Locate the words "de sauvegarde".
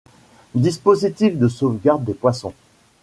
1.37-2.03